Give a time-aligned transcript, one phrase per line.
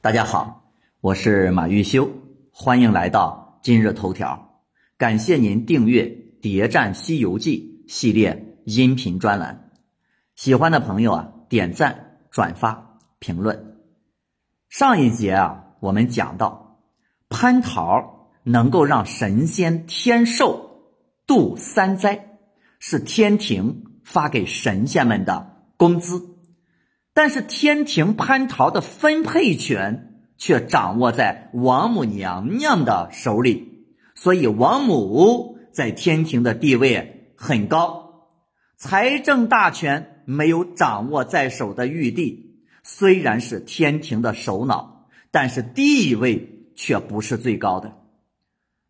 [0.00, 0.70] 大家好，
[1.00, 2.08] 我是马玉修，
[2.52, 4.62] 欢迎来到今日头条。
[4.96, 6.04] 感谢您订阅
[6.40, 9.72] 《谍战西游记》系列音频专栏，
[10.36, 13.76] 喜欢的朋友啊，点赞、转发、评论。
[14.68, 16.78] 上一节啊，我们讲到
[17.28, 20.92] 蟠桃能够让神仙天寿
[21.26, 22.38] 度三灾，
[22.78, 26.37] 是天庭发给神仙们的工资。
[27.18, 38.28] 但是天庭蟠桃的分配权却掌握在王母娘娘的手里，所以王母在天庭的地位很高。
[38.76, 47.98] 财政大权没有掌握在手的玉帝，虽然是天庭的首脑，但是地位却不是最高的。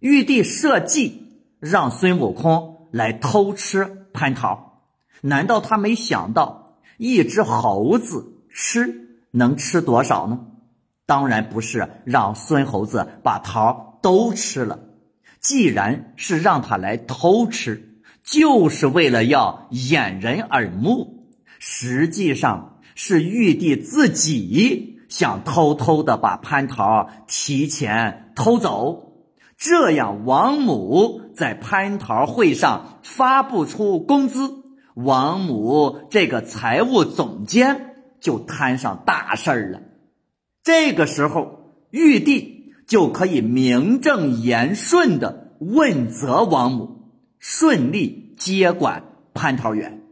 [0.01, 4.83] 玉帝设计让孙悟空来偷吃蟠桃，
[5.23, 6.68] 难道他没想到？
[6.98, 10.41] 一只猴子吃能吃多少呢？
[11.06, 14.81] 当然不是让孙猴子把桃都吃了。
[15.41, 21.28] 既然是让他来偷吃，就是为了要掩人耳目。
[21.61, 29.12] 实际上是玉帝自己想偷偷的把蟠桃提前偷走，
[29.56, 34.64] 这样王母在蟠桃会上发不出工资。
[35.05, 39.81] 王母这个财务总监就摊上大事儿了，
[40.65, 50.03] 这个时候玉帝就可以名正言顺的问责王母，顺利接管蟠桃园。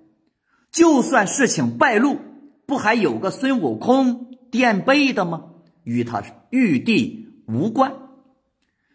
[0.70, 2.19] 就算事情败露，
[2.64, 5.47] 不还有个孙悟空垫背的吗？
[5.83, 7.92] 与他玉帝无关。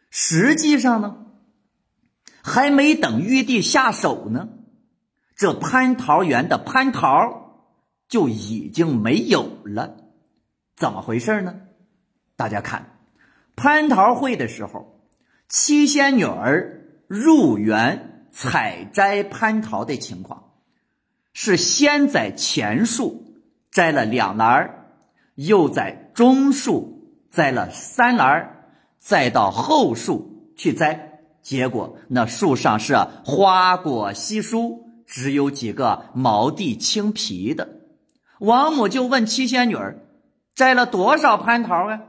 [0.09, 1.17] 实际上呢，
[2.42, 4.47] 还没等玉帝下手呢。
[5.42, 7.64] 这蟠桃园的蟠桃
[8.08, 9.95] 就已经没有了，
[10.75, 11.61] 怎么回事呢？
[12.36, 13.00] 大家看，
[13.56, 15.00] 蟠桃会的时候，
[15.50, 20.51] 七仙女儿入园采摘蟠桃的情况，
[21.34, 23.34] 是先在前树
[23.72, 24.91] 摘了两篮
[25.34, 28.68] 又在中树摘了三篮
[29.00, 34.91] 再到后树去摘，结果那树上是花果稀疏。
[35.11, 37.67] 只有几个毛地青皮的，
[38.39, 39.99] 王母就问七仙女儿
[40.55, 41.99] ：“摘了多少蟠桃啊？”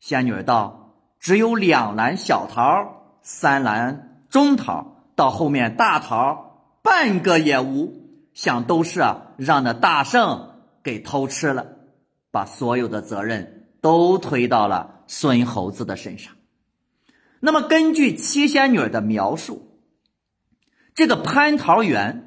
[0.00, 8.02] 仙女道：“只有两篮小桃，三篮中桃，到后面大桃半个也无，
[8.34, 11.64] 想都是啊让那大圣给偷吃了，
[12.32, 16.34] 把所有的责任都推到了孙猴子的身上。”
[17.38, 19.70] 那么根据七仙女的描述。
[20.96, 22.23] 这个蟠桃园，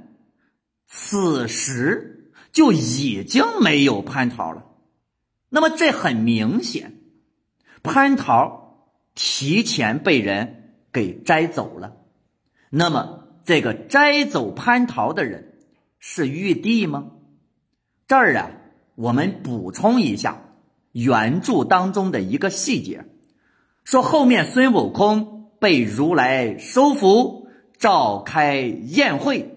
[0.88, 4.66] 此时就已经没有蟠桃了。
[5.50, 6.96] 那么这很明显，
[7.84, 11.98] 蟠桃提前被人给摘走了。
[12.70, 15.60] 那么这个摘走蟠桃的人
[16.00, 17.12] 是玉帝吗？
[18.08, 18.52] 这儿啊，
[18.96, 20.42] 我们补充一下
[20.92, 23.06] 原著当中的一个细节，
[23.84, 27.46] 说后面孙悟空被如来收服。
[27.80, 29.56] 召开宴会，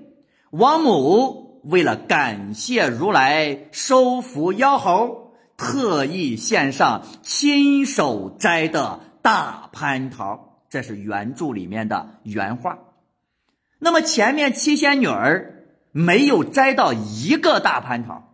[0.51, 12.79] 王母为了感谢如来收服妖猴，特意献上亲手摘的大蟠桃，这是原著里面的原话。
[13.79, 18.25] 那么前面七仙女儿没有摘到一个大蟠桃，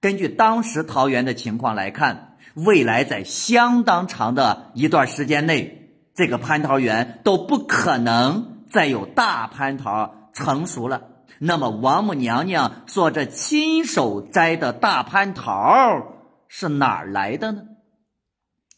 [0.00, 8.50] 根据当时桃园的情况来看，未来在相当长的一段时间内，这个蟠桃园都不可能。
[8.68, 11.02] 再有大蟠桃成熟了，
[11.38, 16.14] 那么王母娘娘说这亲手摘的大蟠桃
[16.48, 17.62] 是哪儿来的呢？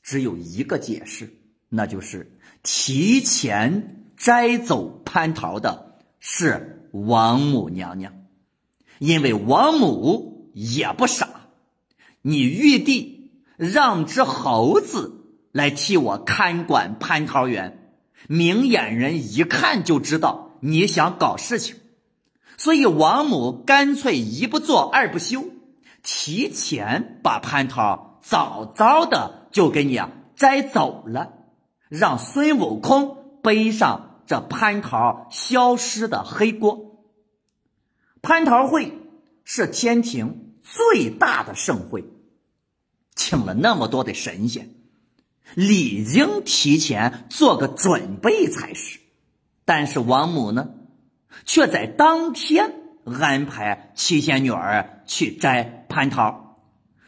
[0.03, 1.37] 只有一个解释，
[1.69, 8.13] 那就是提前摘走蟠桃的是王母娘娘，
[8.99, 11.29] 因为王母也不傻，
[12.23, 17.83] 你玉帝让只猴子来替我看管蟠桃园。
[18.29, 21.77] 明眼人一看就知道你想搞事情，
[22.57, 25.45] 所以王母干脆一不做二不休，
[26.03, 30.01] 提前把蟠桃早早的就给你
[30.35, 31.33] 摘走了，
[31.89, 37.03] 让孙悟空背上这蟠桃消失的黑锅。
[38.23, 38.93] 蟠桃会
[39.45, 42.05] 是天庭最大的盛会，
[43.15, 44.71] 请了那么多的神仙。
[45.55, 48.99] 理应提前做个准备才是，
[49.65, 50.71] 但是王母呢，
[51.45, 52.73] 却在当天
[53.05, 56.57] 安排七仙女儿去摘蟠桃，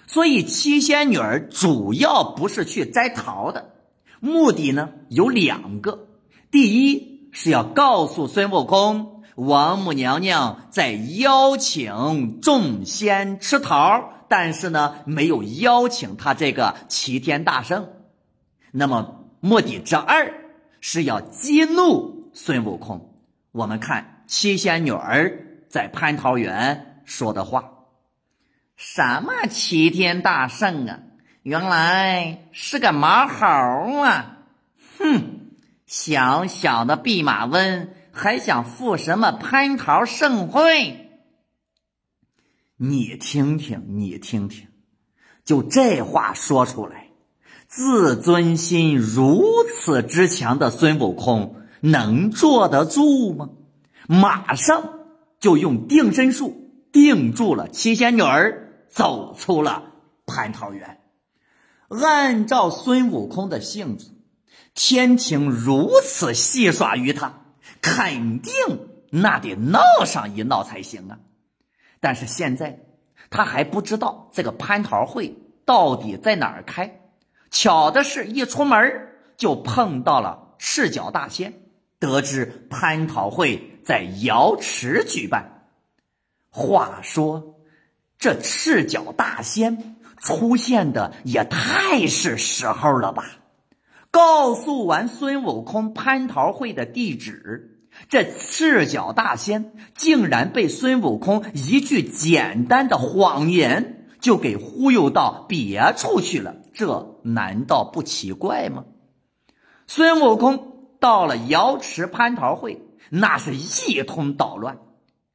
[0.07, 3.73] 所以七仙女儿主要不是去摘桃的，
[4.21, 6.07] 目的呢有两个：
[6.51, 17.85] 第一是要告诉孙悟空，王母娘娘在邀请众仙吃桃，但是呢没有邀请他这个齐天大圣；
[18.73, 20.33] 那么目的之二
[20.81, 23.15] 是要激怒孙悟空。
[23.53, 27.65] 我们看七仙女儿在蟠桃园说的话。
[28.77, 31.01] 什么齐天大圣啊！
[31.43, 33.47] 原来是个毛猴
[34.03, 34.45] 啊！
[34.99, 35.49] 哼，
[35.87, 41.11] 小小的弼马温还想赴什么蟠桃盛会？
[42.77, 44.69] 你听听，你听听，
[45.43, 47.09] 就这话说出来，
[47.67, 49.43] 自尊心如
[49.75, 53.49] 此之强的孙悟空能坐得住吗？
[54.09, 54.99] 马上
[55.39, 58.65] 就用定身术定住了七仙女儿。
[58.91, 59.93] 走出了
[60.25, 61.01] 蟠桃园，
[61.89, 64.13] 按照孙悟空的性子，
[64.75, 67.43] 天庭如此戏耍于他，
[67.83, 68.53] 肯定
[69.11, 71.19] 那得闹上一闹才行啊！
[72.01, 72.87] 但是现在
[73.29, 77.03] 他还不知道这个蟠桃会到底在哪儿开。
[77.51, 81.61] 巧的是，一出门就碰到了赤脚大仙，
[81.99, 85.71] 得知蟠桃会在瑶池举办。
[86.51, 87.55] 话说。
[88.19, 93.25] 这赤脚大仙出现的也太是时候了吧！
[94.11, 108.85] 告诉完孙悟空蟠桃会的地址，这赤脚大仙竟然被孙悟空一句简单的谎言就给忽悠到别处去了，这难道不奇怪吗？
[109.87, 114.79] 孙悟空到了瑶池蟠桃会，那是一通捣乱，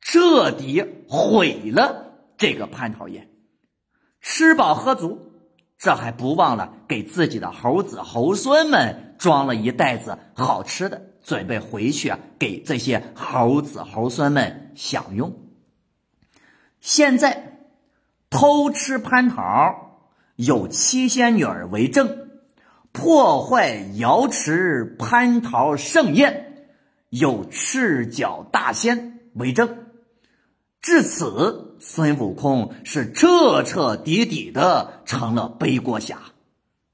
[0.02, 2.12] 彻底毁了。
[2.36, 3.30] 这个蟠桃宴，
[4.20, 5.32] 吃饱喝足，
[5.78, 15.40] 这还不忘了给自己的猴子猴孙们装了一袋子好吃的，准备回去啊给这些猴子猴孙们享用。
[16.82, 17.68] 现在
[18.30, 22.08] 偷吃蟠桃，有七仙女儿为证；
[22.92, 26.53] 破坏瑶池蟠桃盛宴，
[27.14, 29.86] 有赤脚大仙为证。
[30.82, 36.18] 至此，孙悟空是彻彻底底的成了背锅侠。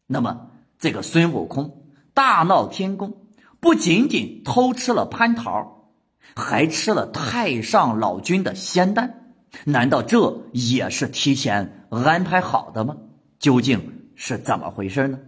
[0.07, 3.27] 那么，这个孙悟空大闹天宫，
[3.61, 5.89] 不仅仅偷吃了蟠桃，
[6.35, 9.33] 还吃了太上老君的仙丹。
[9.63, 12.97] 难道这也是提前安排好的吗？
[13.39, 15.19] 究竟是怎么回事呢？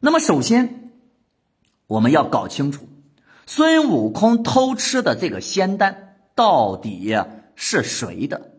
[0.00, 0.90] 那么，首先
[1.86, 2.88] 我们要搞清楚，
[3.46, 7.16] 孙悟空偷吃的这个仙丹到底。
[7.54, 8.54] 是谁的？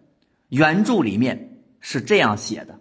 [0.50, 2.80] 原著里面是这样写的：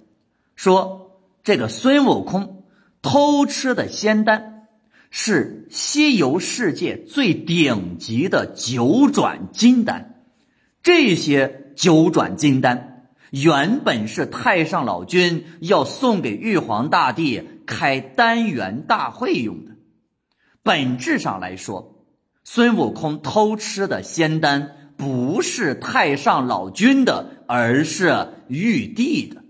[0.54, 2.64] 说这个孙悟空
[3.00, 4.69] 偷吃的仙丹
[5.10, 10.22] 是西游世界最顶级的九转金丹。
[10.82, 19.72] 这些九转金丹原本是太上老君要送给玉皇大帝开丹元大会用的。
[20.62, 21.91] 本质上来说，
[22.44, 24.76] 孙悟空偷吃的仙丹。
[24.94, 29.42] 不是太上老君的，而是玉帝的。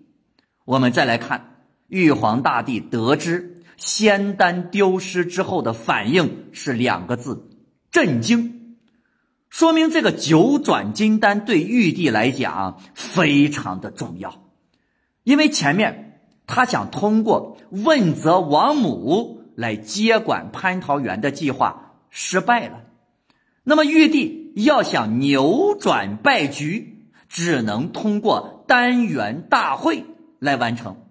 [0.64, 1.56] 我们再来看，
[1.88, 7.50] 玉皇大帝得知仙丹丢失之后的反应是两个字：
[7.90, 8.78] 震惊。
[9.50, 14.44] 说明这个九转金丹对玉帝来讲非常的重要，
[15.22, 21.81] 因为前面他想通过问责王母来接管蟠桃园的计划
[22.12, 22.84] 失败了。
[23.64, 30.04] 那么玉帝要想扭转败局，只能通过丹元大会
[30.38, 31.04] 来完成。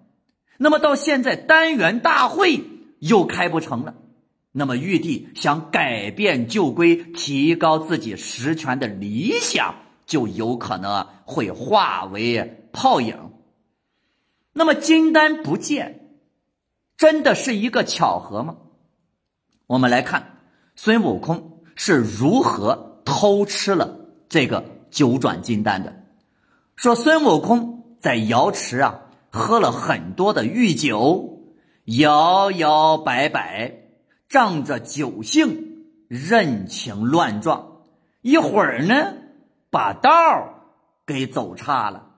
[0.58, 2.64] 那么到现在丹元大会
[3.00, 3.96] 又开不成了，
[4.52, 9.74] 那么玉帝想改变旧规，提高自己实权的理想，
[10.06, 13.32] 就有可能会化为泡影。
[14.52, 16.18] 那么金丹不见，
[16.96, 18.58] 真的是一个巧合吗？
[19.66, 20.41] 我们来看
[20.76, 21.50] 孙悟空。
[21.74, 23.96] 是如何偷吃了
[24.28, 26.04] 这个九转金丹的？
[26.76, 29.00] 说孙悟空在瑶池啊
[29.30, 31.40] 喝了很多的玉酒，
[31.86, 33.72] 摇摇摆摆，
[34.28, 37.78] 仗着酒兴任情乱撞，
[38.20, 39.14] 一会儿呢
[39.70, 40.10] 把道
[41.06, 42.10] 给走岔了。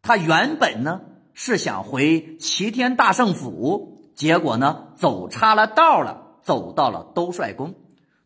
[0.00, 1.02] 他原本呢
[1.34, 7.74] 是想回齐天大圣府，结果呢走岔了道了，走到了兜率宫。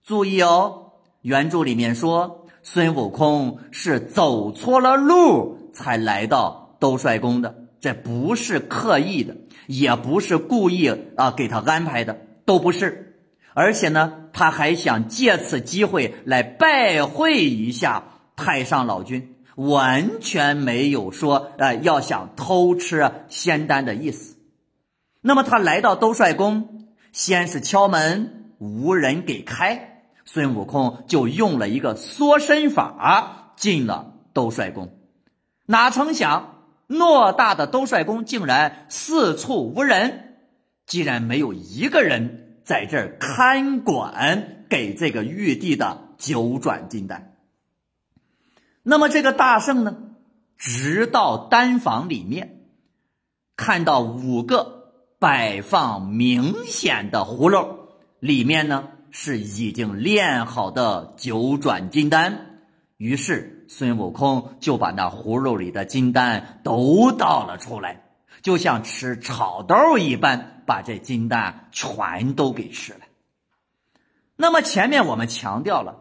[0.07, 7.93] 注意哦，原著里面说孙悟空是走错了路才来到兜率宫的，这。
[7.93, 9.37] 不是刻意的，
[9.67, 10.87] 也不是故意
[11.17, 13.19] 啊给他安排的，都不是。
[13.53, 18.05] 而且呢，他还想借此机会来拜会一下
[18.37, 24.37] 太上老君，完全没有说呃要想偷吃仙丹的意思。
[25.21, 29.96] 那么他来到兜率宫，先是敲门，无人给开，
[30.27, 34.99] 孙悟空就用了一个缩身法进了兜率宫，
[35.65, 36.53] 哪成想。
[36.89, 40.37] 偌大的兜率宫竟然四处无人，
[40.87, 47.35] 既然没有一个人在这儿看管给这个玉帝的九转金丹，
[48.85, 49.97] 那么这个大圣呢，
[50.57, 52.69] 直到丹房里面，
[53.57, 57.89] 看到五个摆放明显的葫芦，
[58.21, 62.61] 里面呢是已经炼好的九转金丹。
[62.99, 68.03] 于是孙悟空就把那葫芦里的金丹都倒了出来，
[68.43, 73.01] 就像吃炒豆一般，把这金丹全都给吃了。
[74.37, 75.97] 那么前面我们强调了，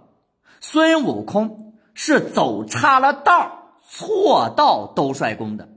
[0.59, 5.69] 孙悟空是走岔了道，错到兜率宫的，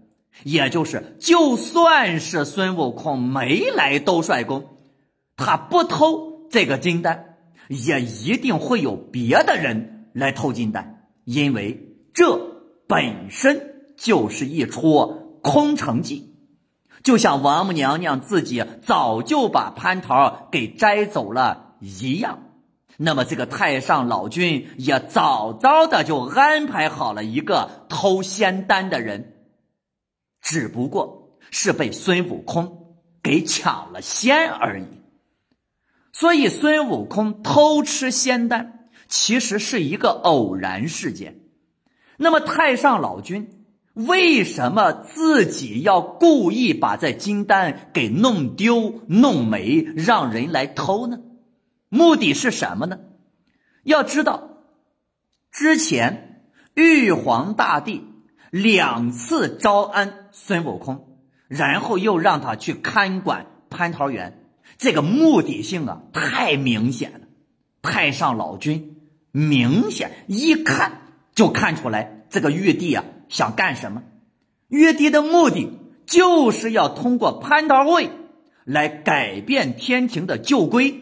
[0.42, 4.76] 也就是就算是孙悟空没来兜率宫，
[5.37, 7.27] 他不偷这个金丹，
[7.69, 11.11] 也一定会有别的人来偷金丹。
[11.25, 12.39] 因为这
[12.87, 16.35] 本身就是一出空城计，
[17.03, 22.45] 就像王母娘娘自己早就把蟠桃给摘走了一样，
[22.97, 29.35] 那么这个太上老君也早早的就安排好了一个偷仙丹的人，
[30.41, 34.98] 只不过是被孙悟空给抢了仙而已。
[36.19, 38.75] 所以孙悟空偷吃仙丹。
[39.11, 41.41] 其实是一个偶然事件。
[42.19, 51.21] 那么太上老君为什么自己要故意把这金丹给弄丢、弄没，让人来偷呢？
[51.89, 52.99] 目的是什么呢？
[53.83, 54.59] 要知道，
[55.51, 56.43] 之前
[56.75, 58.05] 玉皇大帝
[58.51, 61.17] 两次招安孙悟空，
[61.49, 64.48] 然后又让他去看管蟠桃园，
[64.78, 67.20] 这个目的性啊太明显了。
[67.82, 68.94] 太上老君。
[69.30, 71.02] 明显一看
[71.35, 74.02] 就看出来，这个玉帝啊想干什么？
[74.68, 75.68] 玉帝的目的
[76.06, 78.11] 就是要通过蟠桃会
[78.64, 80.94] 来改变天庭的旧规。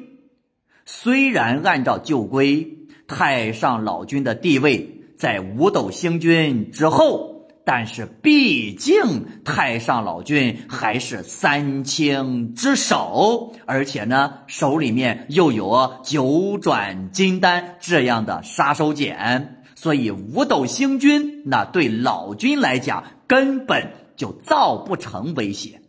[0.84, 7.35] 虽然按照旧规，太上老君的地位在五斗星君之后。
[7.68, 25.82] 但是，毕竟太上老君还是三清之首，而且呢，手里面又有九转金丹这样的杀手锏，所以五斗星君那对老君来讲根本就造不成威胁。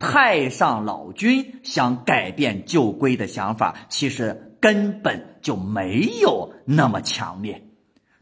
[0.00, 7.68] 太上老君想改变旧规的想法，其实根本就没有那么强烈，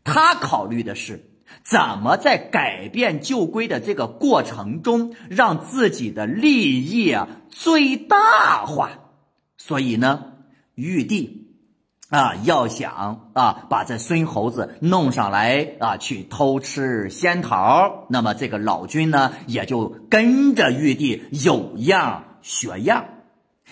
[0.04, 1.31] 他考虑的是。
[1.64, 7.16] 怎么在改变旧规的这个过程中，让自己的利益
[7.48, 8.90] 最大化？
[9.56, 10.24] 所以呢，
[10.74, 11.56] 玉帝
[12.10, 23.04] 啊要想啊把这孙猴子弄上来啊去偷吃仙桃，那么这个老君呢也就跟着玉帝有样学样。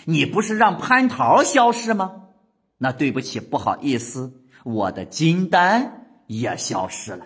[0.05, 2.13] 你不是让蟠桃消失吗？
[2.77, 4.33] 那对不起，不好意思，
[4.63, 7.25] 我的金丹也消失了。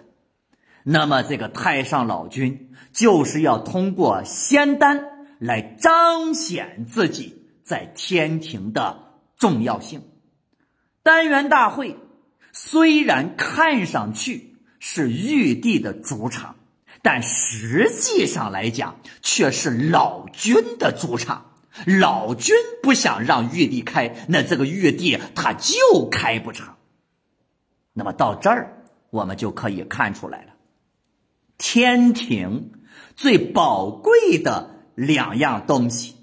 [0.87, 5.03] 那么，这个太上老君就是要通过仙丹
[5.39, 8.99] 来彰显自己在天庭的
[9.35, 10.03] 重要性。
[11.01, 11.97] 丹元大会
[12.51, 16.55] 虽然看上去是玉帝的主场，
[17.01, 21.51] 但实际上来讲却是老君的主场。
[21.87, 26.75] 老君不想让玉帝开，那这个玉帝他就开不成。
[27.91, 30.54] 那么到这儿，我们就可以看出来了。
[31.57, 32.71] 天庭
[33.15, 36.15] 最宝贵的两样东西，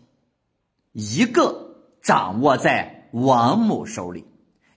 [0.93, 4.27] 一个掌握在王母手里，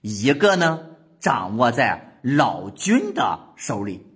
[0.00, 0.80] 一个呢
[1.20, 4.06] 掌握在老君的手里。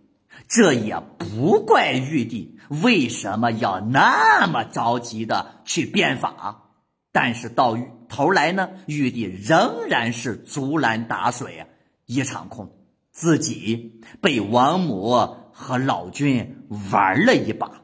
[0.49, 6.71] 这也不怪玉帝为什么要那么着急的去变法，
[7.13, 7.77] 但是到
[8.09, 11.67] 头来呢，玉帝仍然是竹篮打水，
[12.07, 12.73] 一场空，
[13.13, 15.37] 自己被王母。
[15.61, 17.83] 和老君玩了一把，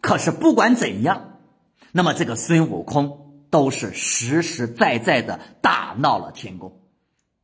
[0.00, 1.38] 可是不管怎样，
[1.92, 6.80] 那么这个孙悟空都是实实在在的大闹了天宫，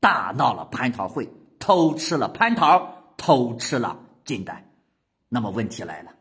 [0.00, 4.70] 大闹了蟠桃会，偷吃了蟠桃，偷吃了金丹。
[5.28, 6.12] 那么问题来了，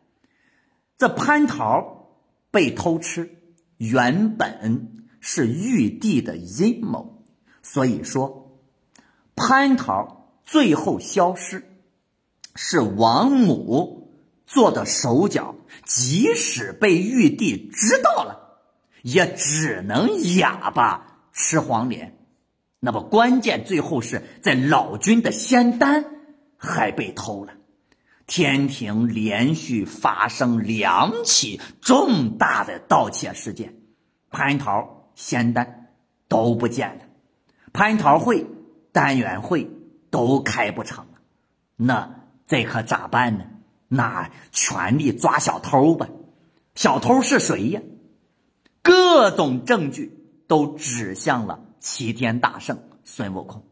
[0.97, 2.09] 这蟠桃
[2.51, 3.37] 被偷吃，
[3.77, 7.23] 原本是玉帝的阴谋，
[7.61, 8.59] 所以说
[9.33, 11.72] 蟠桃最后消失，
[12.55, 14.11] 是王母
[14.45, 15.55] 做的手脚。
[15.85, 18.59] 即使被玉帝知道了，
[19.01, 22.17] 也只能哑巴吃黄连。
[22.79, 26.05] 那么关键最后是在老君的仙丹
[26.57, 27.53] 还被偷了。
[28.27, 33.75] 天庭连续发生两起重大的盗窃事件，
[34.31, 35.89] 蟠桃、仙丹
[36.29, 37.01] 都不见了，
[37.73, 38.47] 蟠桃会、
[38.93, 39.69] 丹元会
[40.09, 41.19] 都开不成了，
[41.75, 42.22] 那
[42.53, 43.45] 这可咋办呢？
[43.87, 46.07] 那全力抓小偷吧！
[46.75, 47.81] 小偷是谁呀？
[48.83, 53.63] 各种证据都指向了齐天大圣孙悟空，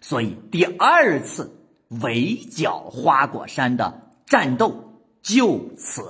[0.00, 1.58] 所以第二次。
[2.00, 6.08] 围剿花果山的战斗就此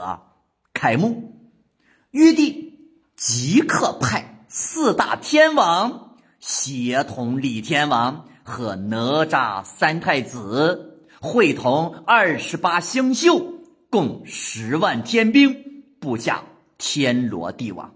[0.73, 1.35] 开幕。
[2.12, 2.78] 玉帝
[3.16, 10.92] 即刻派四大天王协同李天王和哪吒三太子，
[11.23, 16.45] 会同二十八星宿，共十万天兵，布下
[16.76, 17.95] 天罗地网。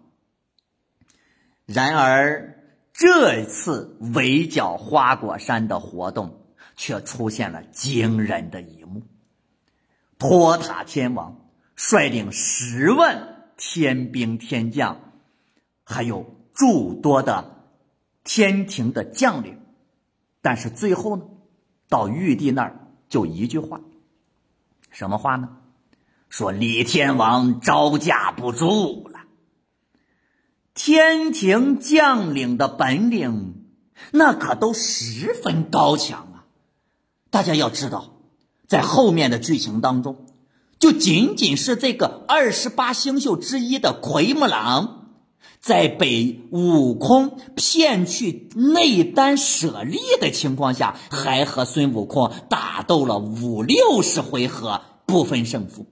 [1.66, 2.62] 然而，
[2.94, 6.42] 这次围剿花果山的活动。
[6.78, 9.02] 却出现了惊人的一幕：
[10.18, 15.14] 托塔天王率领十万天兵天将，
[15.84, 17.70] 还有诸多的
[18.24, 19.58] 天庭的将领，
[20.42, 21.24] 但是最后呢，
[21.88, 23.80] 到玉帝那儿就一句话，
[24.90, 25.48] 什么话呢？
[26.28, 29.20] 说李天王招架不住了。
[30.74, 33.64] 天庭将领的本领，
[34.10, 36.44] 那可都十分高强啊。
[37.30, 38.12] 大家要知道，
[38.66, 40.26] 在后面的剧情当中，
[40.78, 45.05] 就仅仅是这个二十八星宿之一的奎木狼，
[45.66, 55.86] 在被悟空骗去内丹舍利的情况下，还和孙悟空打斗了五六十回合，不分胜负。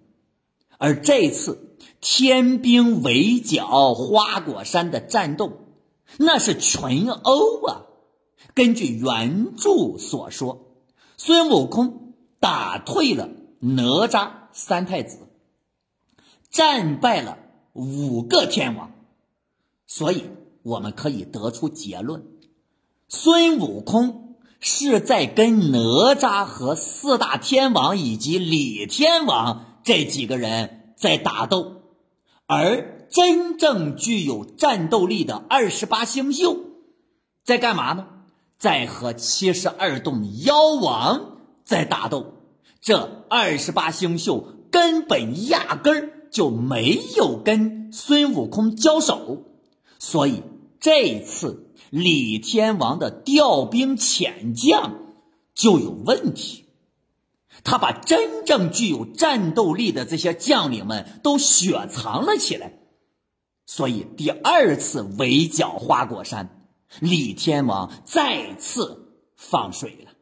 [0.78, 5.54] 而这次天兵围剿花果山的战斗，
[6.18, 7.82] 那是群殴啊！
[8.54, 10.60] 根据原著所说。
[11.16, 15.18] 孙悟空打退了哪吒三太子，
[16.48, 17.38] 战败了
[17.72, 18.92] 五个天王，
[19.86, 20.24] 所以
[20.62, 22.24] 我们可以得出结论：
[23.08, 31.82] 孙悟空是在跟哪吒和四大天王以及李天王这几个人在打斗，
[32.46, 36.80] 而真正具有战斗力的二十八星宿
[37.44, 38.06] 在干嘛呢？
[38.56, 42.34] 在和七十二洞妖王在打斗，
[42.80, 49.42] 这二十八星宿根本压根儿就没有跟孙悟空交手，
[50.06, 50.42] 所以
[50.80, 54.98] 这次李天王的调兵遣将
[55.54, 56.66] 就有问题，
[57.64, 62.80] 他把真正具有战斗力的这些将领们都雪藏了起来，
[63.64, 66.68] 所以第二次围剿花果山。
[67.00, 70.12] 李天王再次放水了。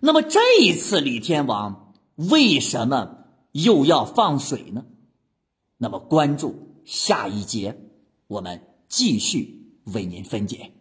[0.00, 4.84] 那么这一次，李天王为什么又要放水呢？
[5.78, 7.85] 那么关注下一节，
[8.28, 10.75] 我们继续为您分解。